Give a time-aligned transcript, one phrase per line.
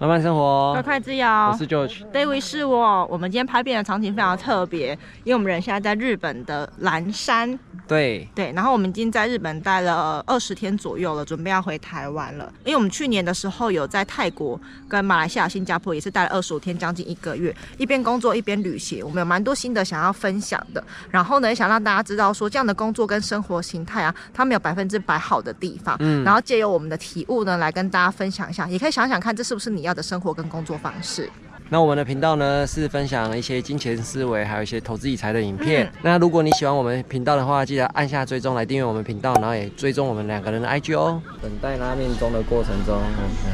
[0.00, 1.28] 慢慢生活，快快自由。
[1.28, 3.04] 我是 George，David 是我。
[3.10, 7.58] 我们今天拍片的场景非常特别，因为我们人现在在日本的岚山。
[7.86, 12.50] 对对，然后我们已经在日本待了二十天左右了，准备要回台湾了。
[12.64, 14.58] 因为我们去年的时候有在泰国、
[14.88, 19.04] 跟马来西亚、新加坡也是待了二十五天，将近一个月，一边工作一边旅行。
[19.04, 20.82] 我们有蛮多心得想要分享的。
[21.10, 25.94] 然后呢，也想让大家知道说，这样的工作跟生活形态啊，它没有百分之百好的地方。
[25.98, 26.24] 嗯。
[26.24, 31.30] 然后借由我们的体悟呢，来跟大家分享一下，也可以想想看，这是不是你要的生活跟工作方式。
[31.72, 35.86] 那我们的频道呢，是分享一些金钱思维，还有一些投资理财的影片。
[35.86, 35.92] 嗯。
[36.02, 41.22] 那如果你喜欢我们频道的话，记得按下追踪来订阅我们频道，然后也追踪我们两个人的 IG 哦。
[41.40, 42.98] 等待拉面中的过程中，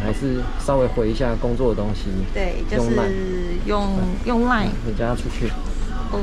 [0.03, 2.05] 还是稍微回一下工作的东西。
[2.33, 2.97] 对，就是
[3.67, 3.87] 用
[4.25, 4.71] 用 Line。
[4.87, 5.49] 你叫他出去。
[6.11, 6.21] 哦。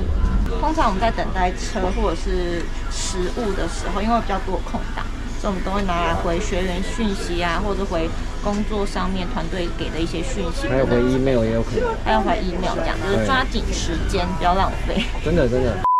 [0.59, 5.05] 通常我们在等待车或者是食物的时候，因为比较多空档。
[5.39, 8.09] 所以我们都会拿来回学员讯息啊，或者回
[8.43, 15.03] 工作上面团队给的一些讯息，还有回 email 也有可能，还要回 email 这样，就是抓紧时间，不要浪费。
[15.23, 15.92] 真的，真的。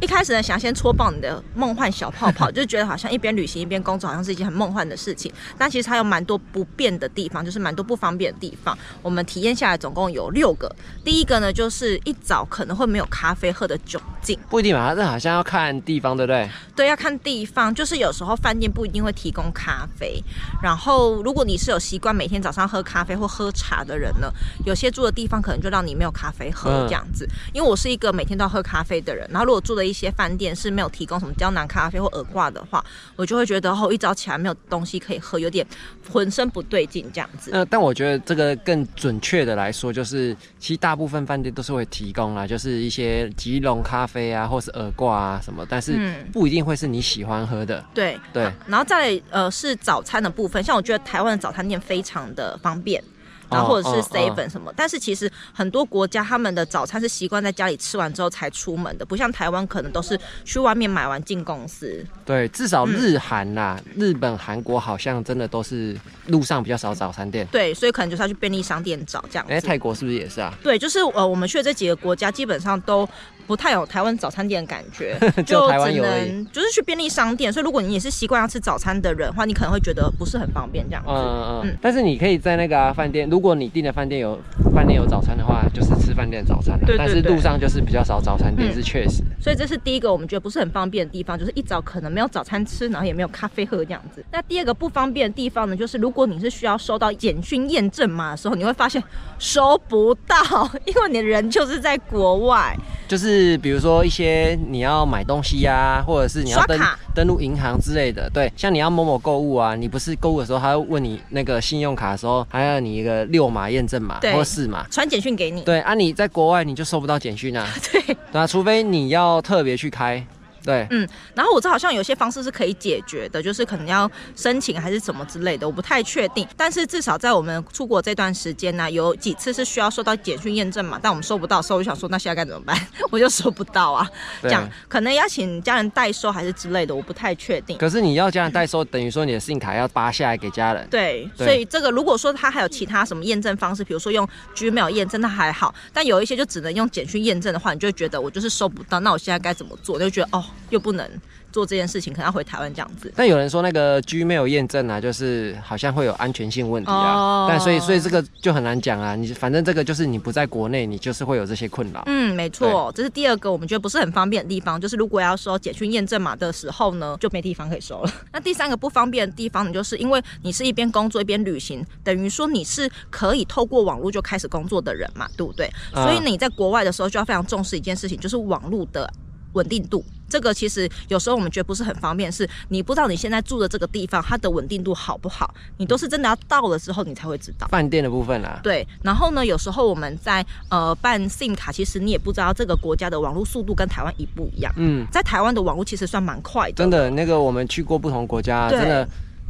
[0.00, 5.32] 一开始呢，想要先戳爆你的梦幻小泡泡， 就是觉得好像一边旅行一边工作，好像是一件很梦幻的事情。
[5.58, 8.78] 但其实它有蛮多不便的地方，就是蛮多不方便的地方。
[9.02, 10.72] 我们体验下来总共有六个。
[11.04, 14.38] 第一个呢，就是一早可能会没有咖啡喝的窘境。
[14.48, 16.48] 不一定嘛，这好像要看地方，对不对？
[16.76, 17.74] 对，要看地方。
[17.74, 20.22] 就是有时候饭店不一定会提供咖啡。
[20.62, 24.32] 然后，如果你是有习惯每天早上喝咖啡或喝茶的人呢，
[24.64, 27.26] 有些住的地方可能就让你没有咖啡喝这样子。
[27.26, 29.87] 嗯、因为我是一个每天都要喝咖啡的人，然后如果住的。
[29.88, 32.84] 一些饭店是没有提供什么胶囊咖啡或耳挂的话，
[33.16, 35.66] 我就会觉得哦，一早起来没有东西可以喝，有点
[36.10, 37.50] 浑身不对劲这样子。
[37.52, 45.98] 呃，但我觉得这个更准确的来说，就是其实大部分饭店都是会提供啦，就是一些吉隆咖啡啊，或是耳挂啊什么，但是
[46.32, 47.84] 不一定会是你喜欢喝的。
[47.94, 53.02] 对、嗯、对，然后再呃是早餐的部分，像我觉得台湾的早餐店非常的方便。
[53.50, 62.04] 然后或者是 seven 什么，但是其实很多国家他们的早餐是习惯在家里吃完之后才出门的，不像台湾可能都是去外面买完进公司。
[62.24, 67.46] 对，至少日韩呐、啊嗯，日本、韩国好像真的都是路上比较少早餐店。
[67.50, 69.46] 对，所以可能就是要去便利商店找这样。
[69.48, 70.52] 哎，泰国是不是也是啊？
[70.62, 73.08] 对，就是呃，我们去的这几个国家基本上都
[73.48, 77.50] 不太有台湾早餐店的感觉， 就只能就是去便利商店。
[77.50, 81.10] 所以如果你也是习惯要吃早餐的人的话，你可能会觉得不是很方便这样子。
[81.10, 81.76] 嗯嗯。
[81.80, 84.38] 但是你可以在那个饭、啊、店，如果你订的饭店有
[84.74, 86.86] 饭店有早餐的话，就是吃饭店早餐了。
[86.86, 89.22] 对，但是路上就是比较少早餐店，嗯、是确实。
[89.40, 94.22] 所以这是第一个我们觉得不是很方便的地方，就是一早可能没有早餐吃，然后也没有咖啡喝这样子。
[94.30, 99.02] 那第二个不方便的地方呢，就是如果你是需要收到简讯验证码的时候，你会发现
[99.38, 100.36] 收不到，
[100.84, 102.76] 因为你的人就是在国外。
[103.06, 106.80] 就是比如说一些你要买东西呀、啊，或者是你要登
[107.14, 115.62] 登录银行之类的，对，像你要某某购物啊，你不是购物的时候，他会问你那个信用卡的时候，还要你一个六码验证码或四码，传简讯给你。
[115.62, 117.66] 对啊，你在国外你就收不到简讯啊。
[117.92, 120.24] 对，对啊，除非你要特别去开。
[120.68, 126.46] 对，嗯，然后我这好像有些方式是可以解决的，就是可能要申请还是什么之类的，我不太确定。
[126.58, 132.78] 但是至少在我们出国这段时间呢、啊，有几次是需要收到简讯验证嘛，但我们收不到，所以我就想说，那现在该怎么办？
[133.10, 134.06] 我就收不到啊，
[134.42, 137.78] 这样可能要请家人代收还是之类的，我不太确定。
[137.78, 140.86] 可是你要家人代收，等于说你的信用卡要扒下来给家人。
[140.90, 145.74] 对，所以这个如果说他还有其他什么验证方式，比如说用 Gmail 验证，那还好。
[145.94, 149.98] 但有一些就只能用简讯验证的话，你就会觉得我就是收不到，那我现在该怎么做？
[149.98, 150.44] 就觉得哦。
[150.70, 151.08] 又不能
[151.50, 153.12] 做这件事情，可能要回台湾这样子。
[153.16, 157.42] 但有人说那个 Gmail 验证啊，就是好像会有安全性问题啊。
[157.42, 157.48] Oh.
[157.48, 159.16] 但所以所以这个就很难讲啊。
[159.16, 162.02] 你反正这个就是你不在国内，你就是会有这些困扰。
[162.06, 168.12] 嗯，没错，这是第二个我们觉得不是很方便的地方，就是如果要收简讯验证码的时候呢，就没地方可以收了。
[168.30, 175.70] 那第三个不方便的地方呢，就是因为你是一边工作一边旅行，等于说你是可以透过网络就开始工作的人嘛，对不对？
[175.94, 179.10] 所以你在国外的时候就要非常重视一件事情，就是网络的
[179.54, 180.04] 稳定度。
[180.28, 187.66] 这个其实有时候我们觉得不是很方便，是你不知道你现在住的这个地方它的稳定度好不好，你都是真的要到了之后你才会知道。
[187.68, 188.86] 饭店的部分啊，对。
[189.02, 194.72] 然后呢，有时候我们在呃办 SIM 卡，其实你也不知道这个国家的网络速度跟台湾一不一样。
[194.76, 196.74] 嗯，在台湾的网络其实算蛮快的。
[196.74, 199.08] 真的，那个我们去过不同国家，真的。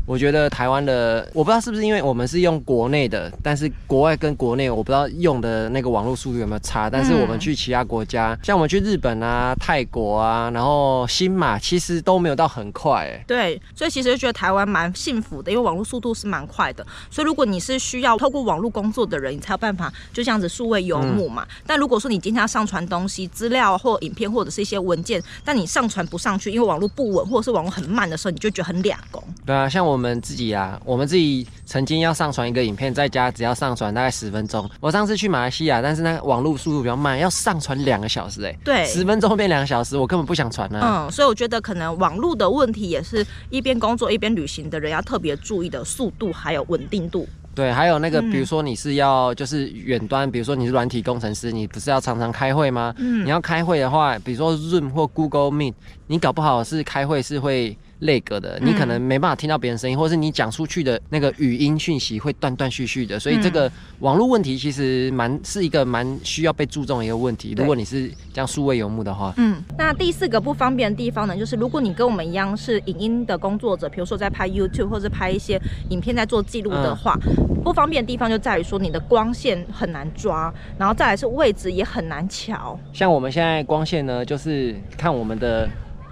[0.08, 6.88] 我觉得台湾的，我不知道是不是因为我们是用国内的，但是国外跟国内我不知道用的那个网络速度有没有差。
[6.88, 13.04] 但是我们去其他国家，嗯、像我们去日本啊、泰国啊，然后新马，其实都没有到很快。
[13.04, 16.86] 哎，对，所以其实就觉得台湾蛮幸福的，因为网络速度是蛮快的。
[17.10, 21.62] 所以如果你是需要透过网络工作的人，你才有办法就这样子数位游牧嘛、嗯。
[21.66, 29.22] 但如果说你今天要上传东西、资料或影片或者是一些文件，但你上传不上去，因为网络不稳或者是网络很慢的时候，你就觉得很俩工。
[29.44, 29.97] 对啊，像我。
[29.98, 34.68] 们自己啊，我们自己曾经要上传一个影片，在家只要上传大概十分钟。
[34.80, 38.58] 我上次去马来西亚，但是那个网络速度比较慢，要上传两个小时哎、欸。
[38.64, 41.06] 对，十分钟变两个小时，我根本不想传啊。
[41.06, 47.28] 嗯，所以我觉得可能网络的问题也是一边工作一边旅行的人要特别注意的速度还有稳定度。
[47.54, 52.94] 对，还有那个，比如说你是要就是远端，比如说你是软体工程师，你不是要常常开会吗？
[52.98, 55.74] 嗯，你要开会的话，比如说 Zoom 或 Google Meet，
[56.06, 57.76] 你搞不好是开会是会。
[58.00, 67.54] 那个的，你可能没办法听到别人声音，嗯、或者是你讲出去的那个语音讯息会断断续续的，所以这个网络问题其实蛮是一个蛮需要被注重的一个问题。
[67.56, 75.60] 如果你是这样数位游牧的话，嗯，那第四个不方便的地方呢，就是如果你跟我们一样是影音的工作者，比如说在拍 YouTube 或者拍一些
[75.90, 82.78] 影片在做记录的话，嗯、不方便的地方就在于说你的光线很难抓，然后再来是位置也很难瞧。
[82.92, 85.68] 像我们现在光线呢，就是看我们的。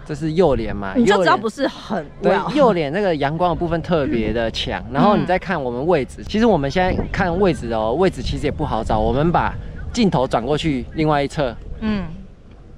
[0.06, 0.94] 这是右脸嘛？
[0.94, 4.80] 你就知道不是很对，右脸那个阳光的部分特别的强。
[4.88, 9.00] 嗯、然后你再看我们位置，其实我们现在看位置哦，位置其实也不好找。
[9.00, 9.52] 我们把
[9.92, 12.04] 镜头转过去另外一侧，嗯，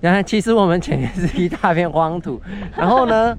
[0.01, 2.41] 然后其实我们前面是一大片荒土，
[2.75, 3.37] 然后呢，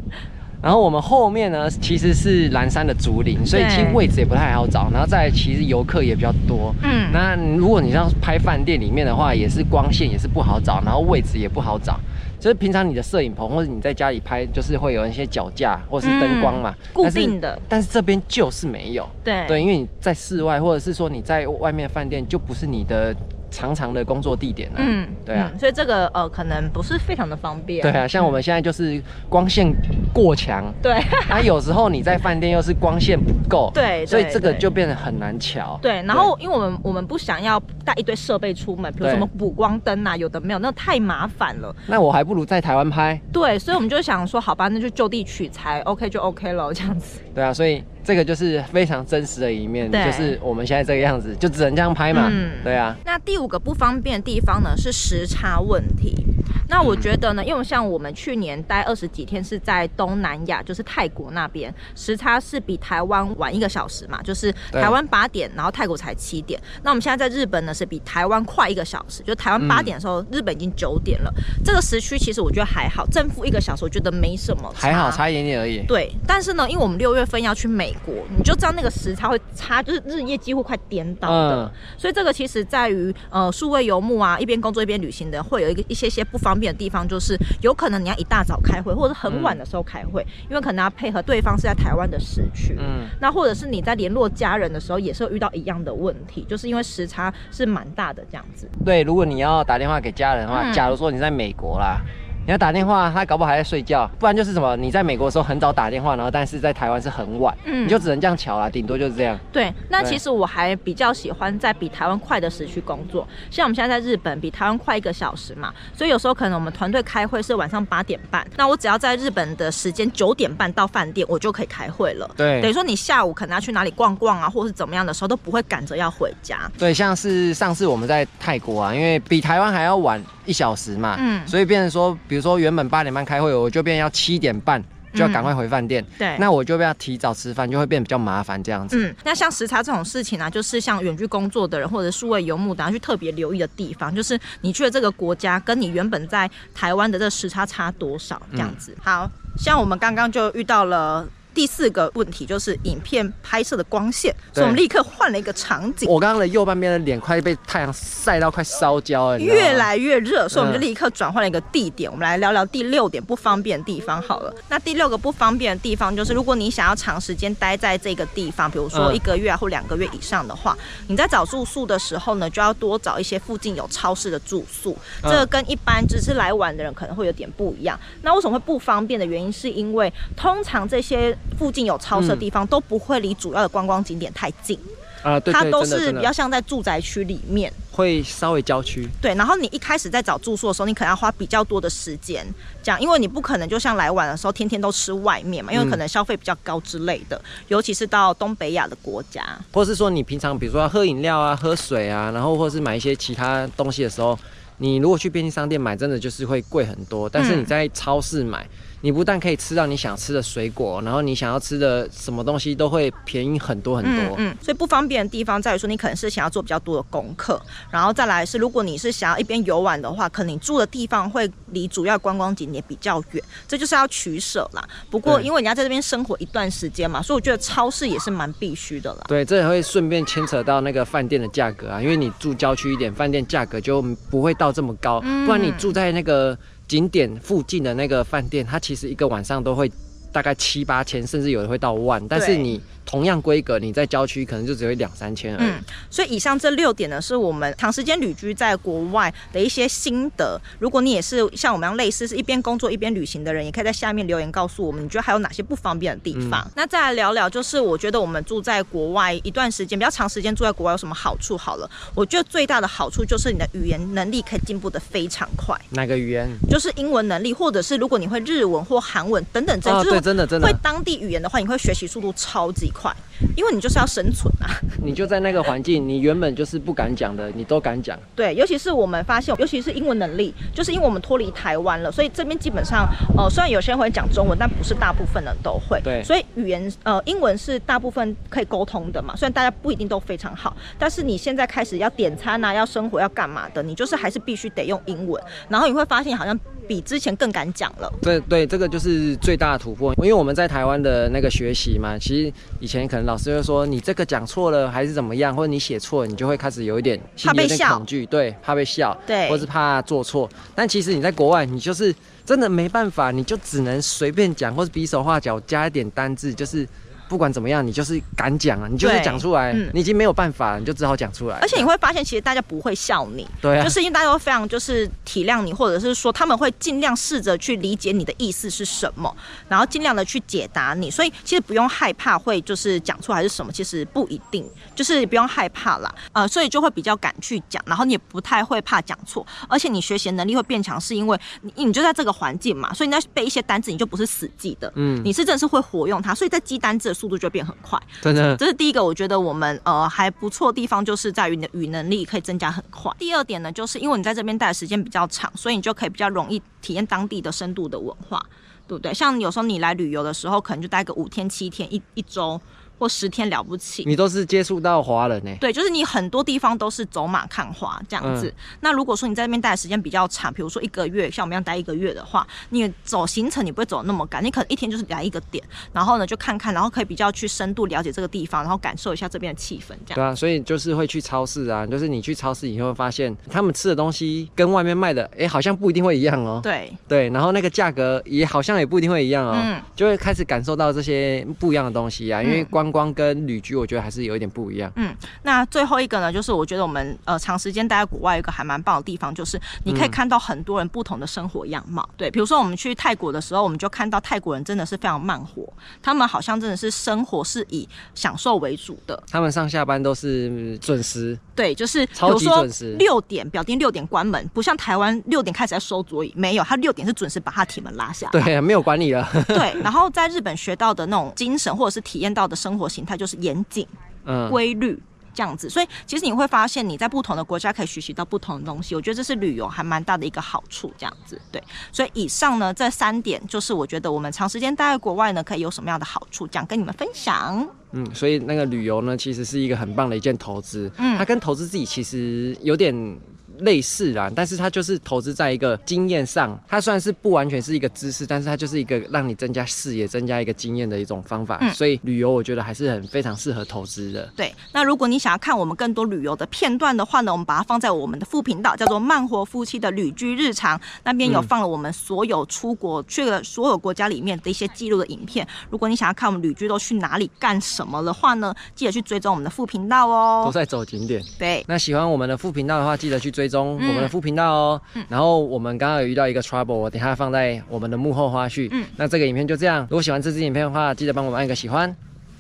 [0.62, 4.88] 然后我们后面呢其实是蓝山的竹林，所以其实位置也不太好找。
[4.92, 12.00] 然后再其实游客也比较多，嗯，那如果你像拍饭店里面的话，也是光线也是不好找，然后位置也不好找。
[12.40, 17.60] 就是平常你的摄影棚或者你在家里拍，就是会有一些脚架或是灯光嘛，固定的。
[17.68, 19.08] 但是这边就是没有。
[19.24, 23.16] 对对，因为你在室外，或者是说你在外面饭店，就不是你的。
[23.52, 24.78] 长长的工作地点呢？
[24.80, 27.82] 嗯，对啊，所以这个呃可能不是非常的方便。
[27.82, 29.72] 对啊，像我们现在就是光线
[30.14, 35.80] 过强，对， 那有时候你在饭店又是光线不够，对，所以这个就变得很难瞧。
[35.82, 41.76] 对，然后因为我们我们不想要带一堆设备出门，比如什么补光灯啊，有的没有，那太麻烦了。
[41.88, 43.20] 那我还不如在台湾拍。
[43.32, 47.20] 对，所以我们就想说，好吧，那就就地取材，OK 就 OK 了，这样子。
[47.34, 47.84] 对啊，所以。
[48.04, 52.28] 这个就是非常真实的一面，对就是我们现在这个样子，就只能这样拍嘛。
[52.32, 52.96] 嗯，对啊。
[53.06, 56.26] 那第五个不方便的地方呢，是时差问题。
[56.70, 66.62] 那我觉得呢，因为像我们去年待二十几天是在东南亚，就是泰国那边，时差是比台湾晚一个小时嘛，就是台湾八点，然后泰国才七点。
[66.84, 71.34] 那我们现在在日本呢，是比台湾快一个小时，就台湾八点的时候，日本已经九点了。
[71.66, 75.80] 这个时区其实我觉得还好，正负一个小时，我觉得没什么，还好差一点点而已。
[75.88, 81.64] 对，但是呢，因为我们六月份要去美国，你就知道那个时差会差，就是日夜几乎快颠倒的。
[81.64, 92.76] 嗯、所以这个其实在于呃数位游牧啊，一边工作一边旅行的，会有一个一些些不方便的地方，就是有可能你要一大早开会，或者是很晚的时候开会，嗯、因为可能要配合对方是在台湾的时区。
[92.78, 98.70] 嗯，那或者是你在联络家人的时候，也是会遇到一样的问题，就是因为时差是蛮大的这样子。
[98.84, 102.02] 对，如果你要打电话给家人的话，嗯、假如说你在美国啦。
[102.50, 104.76] 你要打电话，他搞不好还在睡觉，不然就是什么？
[104.76, 109.38] 你在美国的时候很早打电话，然后但是在台湾是很晚，嗯，你就只能这样巧了，顶多就是这样。
[109.52, 122.28] 对，那其实我还比较喜欢在比台湾快的时区工作，像我们现在在日本，比台湾快一个小时嘛，所以有时候可能我们团队开会是晚上八点半，那我只要在日本的时间九点半到饭店，我就可以开会了。
[122.36, 126.60] 对，等于说你下午可能要去哪里逛逛啊，或是怎么样的时候，都不会赶着要回家。
[126.80, 130.20] 对，像是上次我们在泰国啊，因为比台湾还要晚
[130.50, 133.20] 一小时嘛，嗯，所以变成说，比如说原本八点半。
[133.30, 138.98] 开会我就变要七点半就要赶快回饭店，嗯，对，那我就要提早吃饭，就会变比较麻烦这样子。
[138.98, 148.92] 嗯，那像时差这种事情啊，就是像远距工作的人或者数位游牧的，然后去特别留意的地方，就是你去的这个国家跟你原本在台湾的这个时差差多少这样子。
[148.98, 151.28] 嗯，好像我们刚刚就遇到了。
[151.60, 156.08] 第四个问题就是影片拍摄的光线，所以我们立刻换了一个场景。
[156.10, 162.10] 我刚刚的右半边的脸快被太阳晒到快烧焦了，越来越热，所以我们就立刻转换了一个地点。
[162.10, 164.56] 嗯、我们来聊聊第六点不方便的地方好了。
[164.70, 174.98] 那第六个不方便的地方就是，如果你想要长时间待在这个地方，比如说一个月或两个月以上的话，嗯、你在找住宿的时候呢，就要多找一些附近有超市的住宿。
[175.24, 178.00] 这个跟一般只是来玩的人可能会有点不一样。
[178.22, 184.78] 那为什么会不方便的原因，是因为通常这些附近有超市的地方都不会离主要的观光景点太近。
[185.22, 189.06] 啊，对，它都是比较像在住宅区里面，会稍微郊区。
[189.22, 192.48] 对，然后你一开始在找住宿的时候，你可能要花比较多的时间，
[192.82, 204.40] 这样，因为你不可能就像来晚的时候天天都吃外面嘛，因为可能消费比较高之类的，尤其是到东北亚的国家，或是说你平常比如说要喝饮料啊、喝水啊，然后或是买一些其他东西的时候，
[204.78, 208.66] 你如果去便利商店买，真的就是会贵很多，但是你在超市买。
[209.02, 214.36] 你不但可以吃到你想吃的水果，然后你想要吃的什么东西都会便宜很多很多。
[214.38, 224.88] 嗯，嗯，所以不方便的地方在于说，你可能是想要做比较多的功课，然后再来是，如果你是想要一边游玩的话，可能你住的地方会离主要观光景点比较远，这就是要取舍啦。
[225.10, 229.22] 不过因为你要在这边生活一段时间嘛，所以我觉得超市也是蛮必须的啦。
[229.28, 235.22] 对，这也会顺便牵扯到那个饭店的价格啊，因为你住郊区一点，饭店价格就不会到这么高。
[235.24, 236.58] 嗯，不然你住在那个
[236.90, 239.90] 景点附近的那个饭店，它其实一个晚上都会
[240.32, 242.82] 大概七八千，甚至有的会到万，但是你。
[243.06, 245.68] 同样规格，你在郊区可能就只有两三千而已。
[245.68, 245.82] 嗯，
[246.12, 250.62] 所以以上这六点呢，是我们长时间旅居在国外的一些心得。
[250.78, 256.62] 如果你也是像我们一样类似是一边工作一边旅行的人，也可以在下面留言告诉我们，你觉得还有哪些不方便的地方？
[256.68, 261.58] 嗯、那再来聊聊，就是我觉得我们住在国外一段时间，比较长时间住在国外有什么好处？
[261.58, 265.76] 好了，我觉得最大的好处就是你的语言能力可以进步得非常快。
[265.90, 266.48] 哪个语言？
[266.70, 273.16] 就是英文能力，或者是如果你会日文或韩文等等这，哦，对，真的真的会当地语言的话，你会学习速度超级快。
[273.56, 274.68] 因为你就是要生存啊，
[275.02, 278.20] 你就在那个环境，你原本就是不敢讲的，你都敢讲。
[278.36, 283.08] 对，尤其是我们发现，尤其是英文能力，就是因为我们脱离台湾了，所以这边基本上，
[283.38, 286.02] 呃，虽然有些人会讲中文，但不是大部分人都会。
[286.02, 296.60] 对，所以语言，呃，英文是大部分可以沟通的嘛，虽然大家不一定都非常好，但是你现在开始要点餐啊，要生活要干嘛的，你就是还是必须得用英文，然后你会发现好像。
[296.90, 298.12] 比之前更敢讲了。
[298.20, 300.12] 对对，这个就是最大的突破。
[300.16, 310.50] 因为我们在台湾的那个学习嘛，其实以前可能老师会说你这个讲错了还是怎么样，或者你写错，你就会开始有一点怕被笑，恐惧，对，怕被笑，对，或是怕做错。
[310.74, 316.88] 但其实你在国外，你就是真的没办法，你就只能随便讲，或是比手画脚加一点单字，就是。
[317.30, 321.60] 不管怎么样，你就是敢讲啊，你就是讲出来，嗯，你已经没有办法了，你就只好讲出来。
[321.62, 329.34] 而且你会发现，其实大家不会笑你，对啊，就是因为大家都非常就是体谅你，或者是说他们会尽量试着去理解你的意思是什么，
[329.68, 331.12] 然后尽量的去解答你。
[331.12, 336.14] 所以其实不用害怕会就是讲出来是什么，其实不一定，就是不用害怕啦。
[336.34, 348.00] 呃，所以就会比较敢去讲，然后你也不太会怕讲错，而且你学习能力会变强，是因为你你就在这个环境嘛，所以你在背一些单词，你就不是死记的，嗯，你是真的是会活用它，所以在记单字的速度就变很快。
[348.22, 353.12] 真的，这是第一个，我觉得我们呃还不错的地方，就是在于你的语能力可以增加很快。
[353.20, 358.42] 第二点呢，就是因为你在这边待的时间比较长，所以你就可以比较容易体验当地的深度的文化，
[358.88, 359.14] 对不对？
[359.14, 362.60] 像有时候你来旅游的时候，可能就待个五天、七天、一一周。
[363.00, 365.56] 或十天了不起，你都是接触到华人呢？
[365.60, 368.48] 对，就是你很多地方都是走马看花这样子。
[368.48, 375.64] 嗯、那如果说你在那边待的时间比较长，比如说一个月，像我们一样待一个月的话，你走行程你不会走那么赶，你可能一天就是来一个点，
[375.94, 380.16] 然后呢就看看，然后可以比较去深度了解这个地方，然后感受一下这边的气氛，这样。
[380.16, 386.60] 对啊，所以就是会去超市啊，就是你去超市以后会发现他们吃的东西跟外面卖的，哎，好像不一定会一样哦。
[386.62, 389.56] 对对，然后那个价格也好像也不一定会一样哦。
[389.56, 393.76] 嗯，就会开始感受到这些不一样的东西啊，因为观光跟旅居。
[393.76, 394.92] 我觉得还是有一点不一样。
[394.96, 402.02] 嗯，那最后一个呢，就是我觉得我们呃长时间待在国外，一个还蛮棒的地方，就是你可以看到很多人不同的生活样貌。
[402.12, 409.22] 嗯、对，比如说我们去泰国的时候，我们就看到泰国人真的是非常慢活，他们好像真的是生活是以享受为主的。
[409.32, 411.38] 他们上下班都是准时。
[411.56, 412.66] 对，就是比如说
[412.98, 418.30] 六点，表弟六点关门，不像台湾六点开始在收桌椅，没有，他六点是准时把他铁门拉下。
[418.32, 419.28] 对，没有管理了。
[419.48, 423.66] 对，然后在日本学到的那种精神，或者是体验到的生活形态，就是严。
[423.70, 423.86] 谨，
[424.26, 424.98] 嗯，规律
[425.34, 428.96] 这样子，所以其实你会发现你在不同的国家可以学习到不同的东西。
[428.96, 431.62] 我觉得这是旅游还蛮大的一个好处，这样子，对。
[431.92, 437.68] 所以以上呢这三点，就是我觉得我们长时间待在国外呢，可以有什么样的好处，讲跟你们分享。
[437.92, 440.92] 嗯，所以那个旅游呢，其实是一个很棒的一件投资。
[440.98, 443.20] 嗯，它跟投资自己其实有点。
[443.60, 451.58] 类似啦，但是它就是投资在一个经验上，它虽然是不完全是一个知识，但是它就是一个让你增加视野、增加一个经验的一种方法。
[451.62, 454.32] 嗯，所以旅游我觉得还是很非常适合投资的。
[454.36, 465.48] 对，那如果你想要看我们更多旅游的片段的话呢，我们把它放在我们的副频道，叫做“慢活夫妻的旅居日常”，那边有放了我们所有出国去了所有国家里面的一些记录的影片。
[465.70, 470.44] 如果你想要看我们旅居都去哪里干什么的话呢，记得去追踪我们的副频道哦。
[470.46, 471.22] 都在走景点。
[471.38, 473.76] 对，那喜欢我们的副频道的话，记得去追踪。
[473.76, 478.70] 我们的副频道哦，嗯、然后我们刚刚有遇到一个 trouble，我等下放在我们的幕后花絮。
[478.72, 479.82] 嗯，那这个影片就这样。
[479.90, 481.94] 如果喜欢这支影片的话，记得帮我们按个喜欢。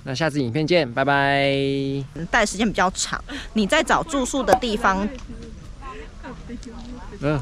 [0.03, 1.51] 那下次影片见，拜拜。
[2.31, 3.21] 待的时间比较长，
[3.53, 5.07] 你在找住宿的地方。
[7.21, 7.41] 嗯。